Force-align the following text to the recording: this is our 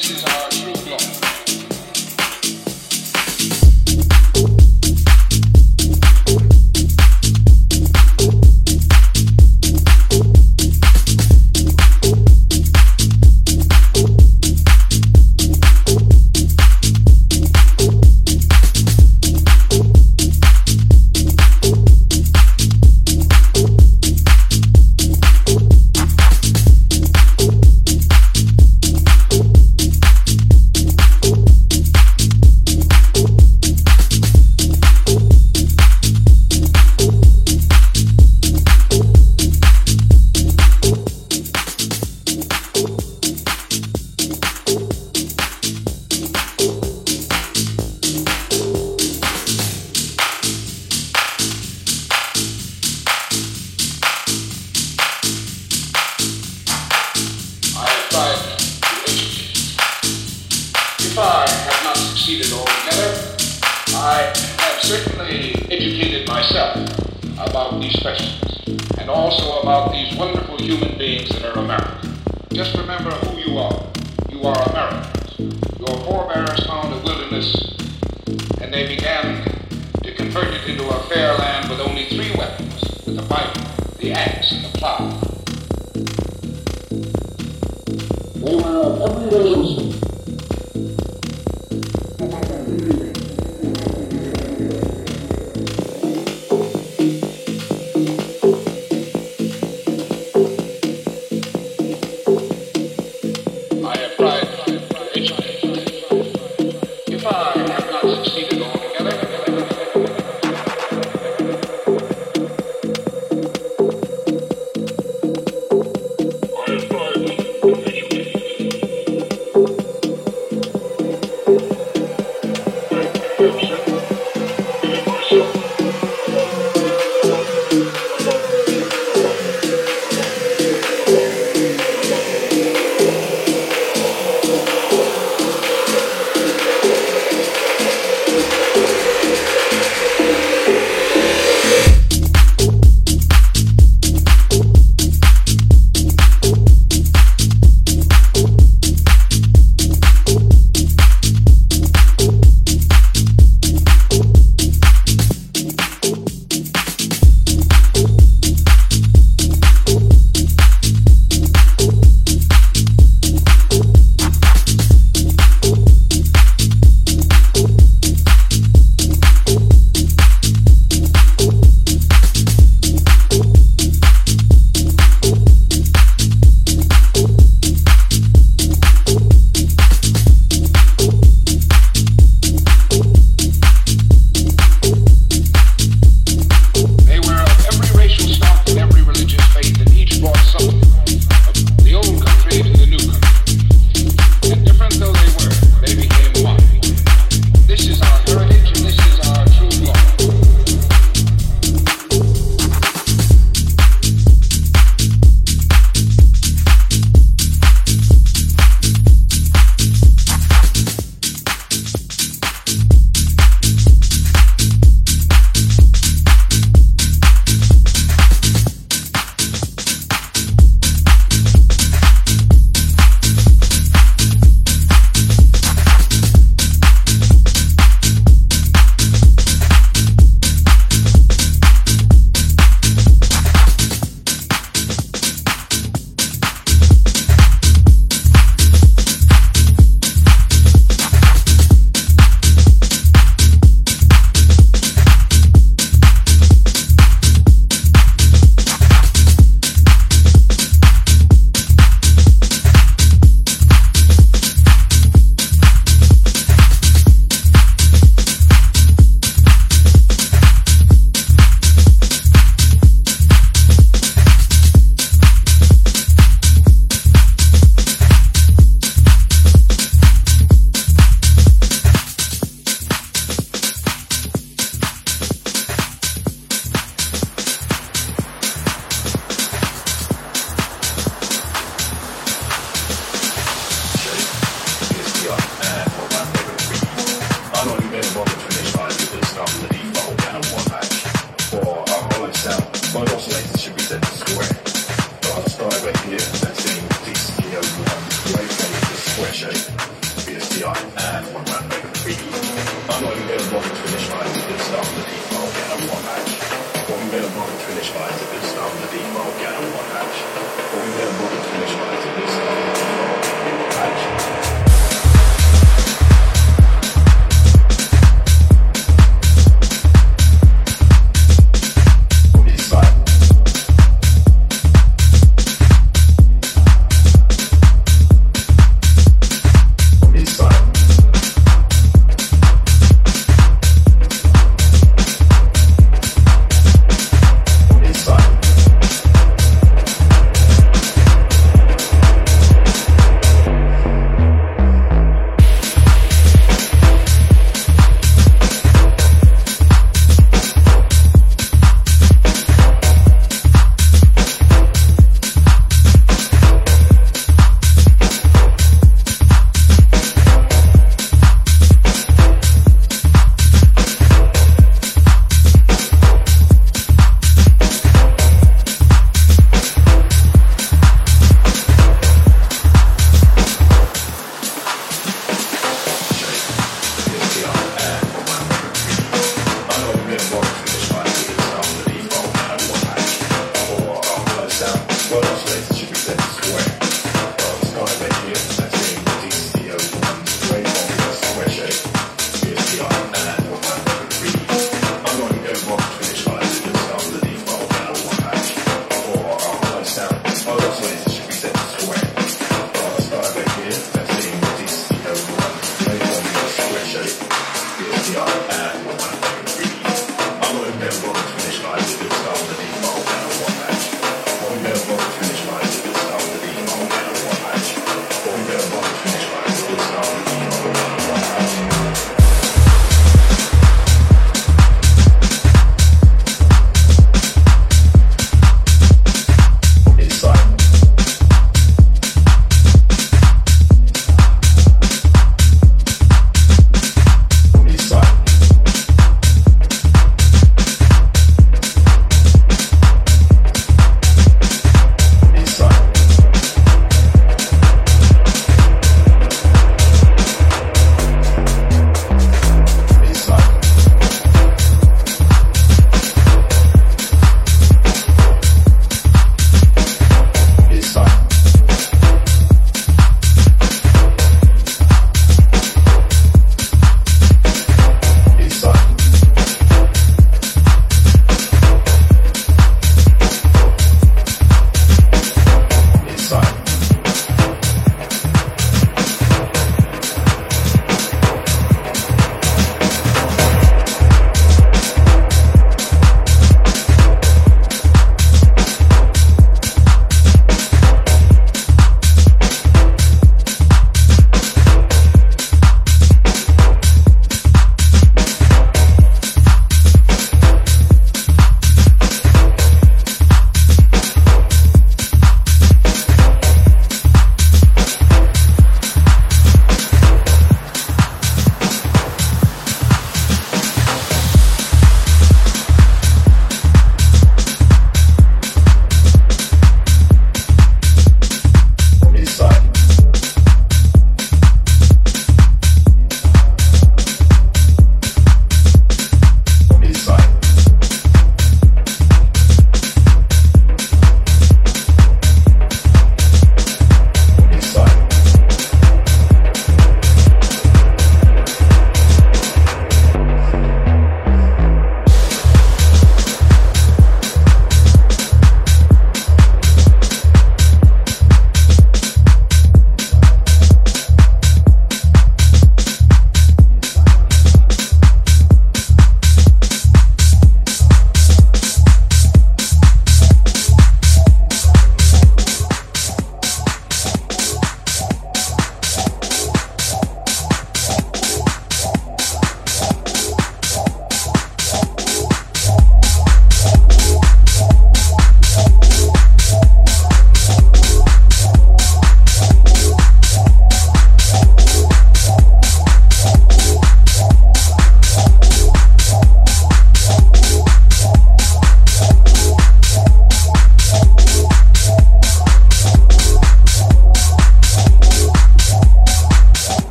this 0.00 0.10
is 0.12 0.24
our 0.24 0.79